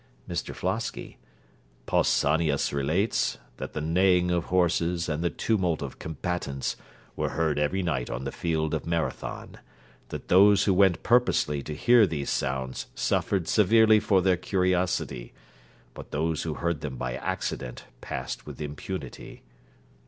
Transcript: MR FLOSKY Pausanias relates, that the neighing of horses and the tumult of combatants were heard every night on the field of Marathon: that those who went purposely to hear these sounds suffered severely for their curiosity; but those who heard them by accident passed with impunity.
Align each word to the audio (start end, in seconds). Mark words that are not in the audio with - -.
MR 0.27 0.55
FLOSKY 0.55 1.19
Pausanias 1.85 2.73
relates, 2.73 3.37
that 3.57 3.73
the 3.73 3.81
neighing 3.81 4.31
of 4.31 4.45
horses 4.45 5.07
and 5.07 5.23
the 5.23 5.29
tumult 5.29 5.83
of 5.83 5.99
combatants 5.99 6.75
were 7.15 7.29
heard 7.29 7.59
every 7.59 7.83
night 7.83 8.09
on 8.09 8.23
the 8.23 8.31
field 8.31 8.73
of 8.73 8.87
Marathon: 8.87 9.59
that 10.09 10.27
those 10.27 10.63
who 10.63 10.73
went 10.73 11.03
purposely 11.03 11.61
to 11.61 11.75
hear 11.75 12.07
these 12.07 12.31
sounds 12.31 12.87
suffered 12.95 13.47
severely 13.47 13.99
for 13.99 14.23
their 14.23 14.37
curiosity; 14.37 15.33
but 15.93 16.09
those 16.09 16.41
who 16.41 16.55
heard 16.55 16.81
them 16.81 16.97
by 16.97 17.13
accident 17.17 17.83
passed 18.01 18.47
with 18.47 18.59
impunity. 18.59 19.43